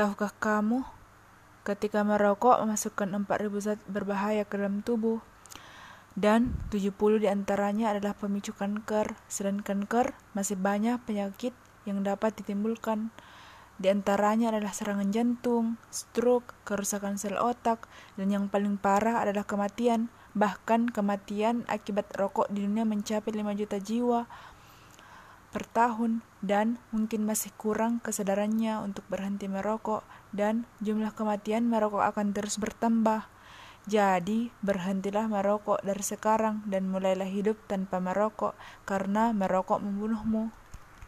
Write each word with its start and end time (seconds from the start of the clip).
Tahukah 0.00 0.32
kamu, 0.40 0.80
ketika 1.60 2.00
merokok 2.00 2.56
memasukkan 2.64 3.20
4000 3.20 3.60
zat 3.60 3.76
berbahaya 3.84 4.48
ke 4.48 4.56
dalam 4.56 4.80
tubuh, 4.80 5.20
dan 6.16 6.56
70 6.72 7.20
di 7.20 7.28
antaranya 7.28 7.92
adalah 7.92 8.16
pemicu 8.16 8.56
kanker. 8.56 9.12
Selain 9.28 9.60
kanker, 9.60 10.16
masih 10.32 10.56
banyak 10.56 11.04
penyakit 11.04 11.52
yang 11.84 12.00
dapat 12.00 12.32
ditimbulkan. 12.32 13.12
Di 13.76 13.92
antaranya 13.92 14.56
adalah 14.56 14.72
serangan 14.72 15.12
jantung, 15.12 15.76
stroke, 15.92 16.56
kerusakan 16.64 17.20
sel 17.20 17.36
otak, 17.36 17.84
dan 18.16 18.32
yang 18.32 18.48
paling 18.48 18.80
parah 18.80 19.20
adalah 19.20 19.44
kematian. 19.44 20.08
Bahkan 20.32 20.96
kematian 20.96 21.68
akibat 21.68 22.08
rokok 22.16 22.48
di 22.48 22.64
dunia 22.64 22.88
mencapai 22.88 23.36
5 23.36 23.52
juta 23.52 23.76
jiwa 23.76 24.24
per 25.50 25.66
tahun 25.66 26.22
dan 26.40 26.78
mungkin 26.94 27.26
masih 27.26 27.50
kurang 27.58 27.98
kesadarannya 28.00 28.80
untuk 28.80 29.02
berhenti 29.10 29.50
merokok 29.50 30.06
dan 30.30 30.64
jumlah 30.78 31.10
kematian 31.12 31.66
merokok 31.66 32.06
akan 32.14 32.30
terus 32.30 32.56
bertambah. 32.56 33.26
Jadi, 33.90 34.54
berhentilah 34.62 35.26
merokok 35.26 35.82
dari 35.82 36.04
sekarang 36.04 36.62
dan 36.68 36.86
mulailah 36.86 37.26
hidup 37.26 37.58
tanpa 37.66 37.98
merokok 37.98 38.54
karena 38.86 39.34
merokok 39.34 39.82
membunuhmu. 39.82 40.59